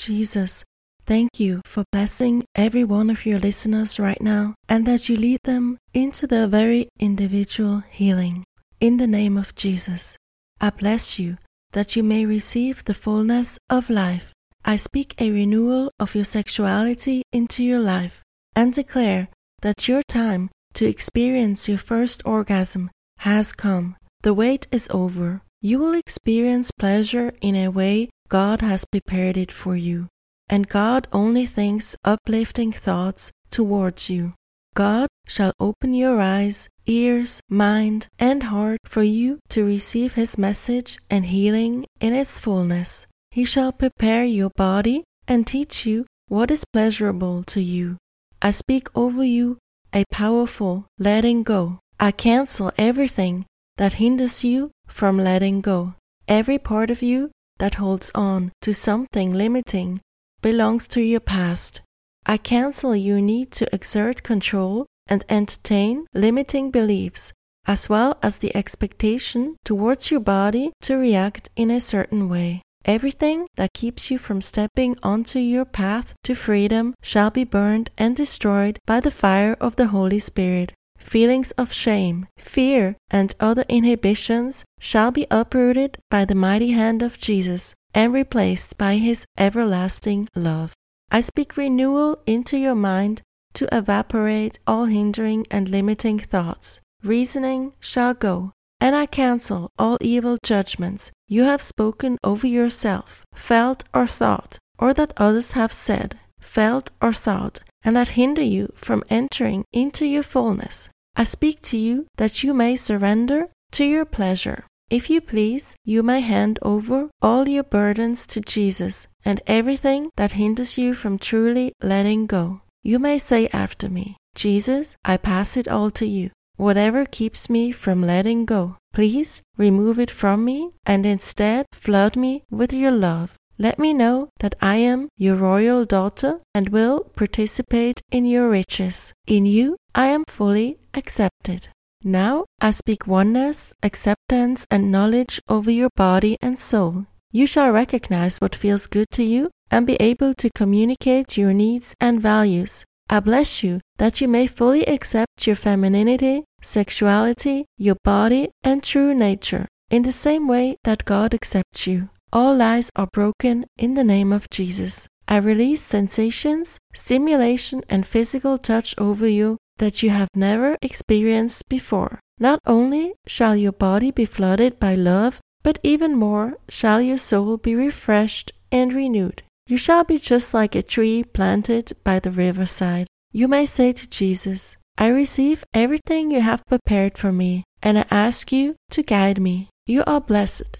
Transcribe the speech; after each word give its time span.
Jesus, 0.00 0.64
thank 1.04 1.38
you 1.38 1.60
for 1.66 1.84
blessing 1.92 2.42
every 2.54 2.84
one 2.84 3.10
of 3.10 3.26
your 3.26 3.38
listeners 3.38 4.00
right 4.00 4.20
now 4.22 4.54
and 4.66 4.86
that 4.86 5.10
you 5.10 5.16
lead 5.16 5.40
them 5.44 5.76
into 5.92 6.26
their 6.26 6.48
very 6.48 6.88
individual 6.98 7.82
healing. 7.90 8.42
In 8.80 8.96
the 8.96 9.06
name 9.06 9.36
of 9.36 9.54
Jesus, 9.54 10.16
I 10.58 10.70
bless 10.70 11.18
you 11.18 11.36
that 11.72 11.96
you 11.96 12.02
may 12.02 12.24
receive 12.24 12.82
the 12.82 12.94
fullness 12.94 13.58
of 13.68 13.90
life. 13.90 14.32
I 14.64 14.76
speak 14.76 15.14
a 15.18 15.30
renewal 15.30 15.90
of 16.00 16.14
your 16.14 16.24
sexuality 16.24 17.22
into 17.30 17.62
your 17.62 17.80
life 17.80 18.22
and 18.56 18.72
declare 18.72 19.28
that 19.60 19.86
your 19.86 20.02
time 20.08 20.48
to 20.76 20.86
experience 20.86 21.68
your 21.68 21.76
first 21.76 22.22
orgasm 22.24 22.90
has 23.18 23.52
come. 23.52 23.96
The 24.22 24.32
wait 24.32 24.66
is 24.72 24.88
over. 24.90 25.42
You 25.60 25.78
will 25.78 25.92
experience 25.92 26.70
pleasure 26.78 27.34
in 27.42 27.54
a 27.54 27.68
way 27.68 28.08
God 28.30 28.60
has 28.60 28.84
prepared 28.84 29.36
it 29.36 29.50
for 29.50 29.74
you. 29.74 30.06
And 30.48 30.68
God 30.68 31.08
only 31.12 31.46
thinks 31.46 31.96
uplifting 32.04 32.70
thoughts 32.70 33.32
towards 33.50 34.08
you. 34.08 34.34
God 34.74 35.08
shall 35.26 35.52
open 35.58 35.94
your 35.94 36.20
eyes, 36.20 36.68
ears, 36.86 37.40
mind, 37.50 38.06
and 38.20 38.44
heart 38.44 38.78
for 38.84 39.02
you 39.02 39.40
to 39.48 39.64
receive 39.64 40.14
His 40.14 40.38
message 40.38 40.98
and 41.10 41.26
healing 41.26 41.84
in 42.00 42.14
its 42.14 42.38
fullness. 42.38 43.08
He 43.32 43.44
shall 43.44 43.72
prepare 43.72 44.24
your 44.24 44.50
body 44.56 45.02
and 45.26 45.44
teach 45.44 45.84
you 45.84 46.06
what 46.28 46.52
is 46.52 46.64
pleasurable 46.72 47.42
to 47.44 47.60
you. 47.60 47.96
I 48.40 48.52
speak 48.52 48.88
over 48.94 49.24
you 49.24 49.58
a 49.92 50.04
powerful 50.12 50.86
letting 51.00 51.42
go. 51.42 51.80
I 51.98 52.12
cancel 52.12 52.70
everything 52.78 53.44
that 53.76 53.94
hinders 53.94 54.44
you 54.44 54.70
from 54.86 55.18
letting 55.18 55.60
go. 55.60 55.94
Every 56.28 56.58
part 56.58 56.90
of 56.90 57.02
you 57.02 57.32
that 57.60 57.76
holds 57.76 58.10
on 58.14 58.50
to 58.60 58.74
something 58.74 59.32
limiting 59.32 60.00
belongs 60.42 60.88
to 60.88 61.00
your 61.00 61.20
past. 61.20 61.80
I 62.26 62.36
cancel 62.36 62.96
your 62.96 63.20
need 63.20 63.52
to 63.52 63.72
exert 63.74 64.22
control 64.22 64.86
and 65.06 65.24
entertain 65.28 66.06
limiting 66.12 66.70
beliefs, 66.70 67.32
as 67.66 67.88
well 67.88 68.18
as 68.22 68.38
the 68.38 68.54
expectation 68.56 69.56
towards 69.64 70.10
your 70.10 70.20
body 70.20 70.72
to 70.82 70.96
react 70.96 71.48
in 71.56 71.70
a 71.70 71.80
certain 71.80 72.28
way. 72.28 72.62
Everything 72.84 73.46
that 73.56 73.74
keeps 73.74 74.10
you 74.10 74.16
from 74.16 74.40
stepping 74.40 74.96
onto 75.02 75.38
your 75.38 75.66
path 75.66 76.14
to 76.24 76.34
freedom 76.34 76.94
shall 77.02 77.30
be 77.30 77.44
burned 77.44 77.90
and 77.98 78.16
destroyed 78.16 78.78
by 78.86 79.00
the 79.00 79.10
fire 79.10 79.56
of 79.60 79.76
the 79.76 79.88
Holy 79.88 80.18
Spirit. 80.18 80.72
Feelings 81.00 81.50
of 81.52 81.72
shame, 81.72 82.28
fear, 82.38 82.96
and 83.10 83.34
other 83.40 83.64
inhibitions 83.68 84.64
shall 84.78 85.10
be 85.10 85.26
uprooted 85.30 85.98
by 86.08 86.24
the 86.24 86.36
mighty 86.36 86.70
hand 86.70 87.02
of 87.02 87.18
Jesus 87.18 87.74
and 87.92 88.12
replaced 88.12 88.78
by 88.78 88.94
his 88.94 89.26
everlasting 89.36 90.28
love. 90.36 90.72
I 91.10 91.20
speak 91.20 91.56
renewal 91.56 92.22
into 92.26 92.56
your 92.56 92.76
mind 92.76 93.22
to 93.54 93.66
evaporate 93.76 94.60
all 94.66 94.84
hindering 94.84 95.46
and 95.50 95.68
limiting 95.68 96.20
thoughts. 96.20 96.80
Reasoning 97.02 97.72
shall 97.80 98.14
go, 98.14 98.52
and 98.80 98.94
I 98.94 99.06
cancel 99.06 99.70
all 99.78 99.98
evil 100.00 100.38
judgments 100.44 101.10
you 101.26 101.42
have 101.44 101.62
spoken 101.62 102.18
over 102.22 102.46
yourself, 102.46 103.24
felt 103.34 103.82
or 103.92 104.06
thought, 104.06 104.58
or 104.78 104.94
that 104.94 105.14
others 105.16 105.52
have 105.52 105.72
said, 105.72 106.18
felt 106.38 106.92
or 107.02 107.12
thought, 107.12 107.60
and 107.84 107.96
that 107.96 108.10
hinder 108.10 108.42
you 108.42 108.72
from 108.74 109.04
entering 109.08 109.64
into 109.72 110.06
your 110.06 110.22
fullness. 110.22 110.88
I 111.16 111.24
speak 111.24 111.60
to 111.62 111.76
you 111.76 112.06
that 112.16 112.42
you 112.42 112.54
may 112.54 112.76
surrender 112.76 113.48
to 113.72 113.84
your 113.84 114.04
pleasure. 114.04 114.64
If 114.90 115.08
you 115.08 115.20
please, 115.20 115.76
you 115.84 116.02
may 116.02 116.20
hand 116.20 116.58
over 116.62 117.10
all 117.22 117.48
your 117.48 117.62
burdens 117.62 118.26
to 118.28 118.40
Jesus 118.40 119.06
and 119.24 119.40
everything 119.46 120.10
that 120.16 120.32
hinders 120.32 120.76
you 120.76 120.94
from 120.94 121.18
truly 121.18 121.72
letting 121.80 122.26
go. 122.26 122.62
You 122.82 122.98
may 122.98 123.18
say 123.18 123.48
after 123.52 123.88
me, 123.88 124.16
Jesus, 124.34 124.96
I 125.04 125.16
pass 125.16 125.56
it 125.56 125.68
all 125.68 125.90
to 125.92 126.06
you. 126.06 126.30
Whatever 126.56 127.06
keeps 127.06 127.48
me 127.48 127.70
from 127.70 128.02
letting 128.02 128.44
go, 128.44 128.76
please 128.92 129.42
remove 129.56 129.98
it 129.98 130.10
from 130.10 130.44
me 130.44 130.70
and 130.84 131.06
instead 131.06 131.66
flood 131.72 132.16
me 132.16 132.42
with 132.50 132.72
your 132.72 132.90
love. 132.90 133.36
Let 133.60 133.78
me 133.78 133.92
know 133.92 134.30
that 134.38 134.54
I 134.62 134.76
am 134.76 135.10
your 135.18 135.36
royal 135.36 135.84
daughter 135.84 136.40
and 136.54 136.70
will 136.70 137.00
participate 137.14 138.00
in 138.10 138.24
your 138.24 138.48
riches. 138.48 139.12
In 139.26 139.44
you, 139.44 139.76
I 139.94 140.06
am 140.06 140.24
fully 140.28 140.78
accepted. 140.94 141.68
Now 142.02 142.46
I 142.62 142.70
speak 142.70 143.06
oneness, 143.06 143.74
acceptance, 143.82 144.64
and 144.70 144.90
knowledge 144.90 145.42
over 145.46 145.70
your 145.70 145.90
body 145.94 146.38
and 146.40 146.58
soul. 146.58 147.04
You 147.32 147.46
shall 147.46 147.70
recognize 147.70 148.38
what 148.38 148.56
feels 148.56 148.86
good 148.86 149.10
to 149.10 149.22
you 149.22 149.50
and 149.70 149.86
be 149.86 149.96
able 149.96 150.32
to 150.38 150.48
communicate 150.54 151.36
your 151.36 151.52
needs 151.52 151.94
and 152.00 152.18
values. 152.18 152.86
I 153.10 153.20
bless 153.20 153.62
you 153.62 153.82
that 153.98 154.22
you 154.22 154.28
may 154.28 154.46
fully 154.46 154.86
accept 154.86 155.46
your 155.46 155.56
femininity, 155.56 156.44
sexuality, 156.62 157.66
your 157.76 157.96
body, 158.04 158.52
and 158.64 158.82
true 158.82 159.12
nature 159.14 159.68
in 159.90 160.00
the 160.00 160.12
same 160.12 160.48
way 160.48 160.78
that 160.84 161.04
God 161.04 161.34
accepts 161.34 161.86
you. 161.86 162.08
All 162.32 162.54
lies 162.54 162.90
are 162.94 163.08
broken 163.12 163.64
in 163.76 163.94
the 163.94 164.04
name 164.04 164.32
of 164.32 164.48
Jesus. 164.50 165.08
I 165.26 165.38
release 165.38 165.82
sensations, 165.82 166.78
stimulation, 166.92 167.82
and 167.88 168.06
physical 168.06 168.56
touch 168.56 168.94
over 168.98 169.26
you 169.26 169.56
that 169.78 170.02
you 170.02 170.10
have 170.10 170.28
never 170.34 170.76
experienced 170.80 171.68
before. 171.68 172.20
Not 172.38 172.60
only 172.66 173.14
shall 173.26 173.56
your 173.56 173.72
body 173.72 174.10
be 174.10 174.24
flooded 174.24 174.78
by 174.78 174.94
love, 174.94 175.40
but 175.62 175.78
even 175.82 176.16
more 176.16 176.54
shall 176.68 177.00
your 177.02 177.18
soul 177.18 177.56
be 177.56 177.74
refreshed 177.74 178.52
and 178.70 178.92
renewed. 178.92 179.42
You 179.66 179.76
shall 179.76 180.04
be 180.04 180.18
just 180.18 180.54
like 180.54 180.74
a 180.74 180.82
tree 180.82 181.24
planted 181.24 181.92
by 182.04 182.20
the 182.20 182.30
riverside. 182.30 183.06
You 183.32 183.48
may 183.48 183.66
say 183.66 183.92
to 183.92 184.08
Jesus, 184.08 184.76
I 184.98 185.08
receive 185.08 185.64
everything 185.74 186.30
you 186.30 186.40
have 186.40 186.66
prepared 186.66 187.18
for 187.18 187.32
me, 187.32 187.64
and 187.82 187.98
I 187.98 188.04
ask 188.10 188.52
you 188.52 188.76
to 188.90 189.02
guide 189.02 189.40
me. 189.40 189.68
You 189.86 190.02
are 190.06 190.20
blessed. 190.20 190.79